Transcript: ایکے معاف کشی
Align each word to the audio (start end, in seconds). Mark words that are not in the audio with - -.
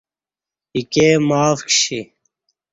ایکے 0.75 1.07
معاف 1.27 1.59
کشی 1.67 1.99